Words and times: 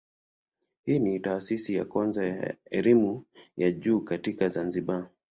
Hii 0.83 0.99
ni 0.99 1.19
taasisi 1.19 1.75
ya 1.75 1.85
kwanza 1.85 2.25
ya 2.27 2.55
elimu 2.65 3.25
ya 3.57 3.71
juu 3.71 4.01
katika 4.01 4.47
Zanzibar. 4.47 5.09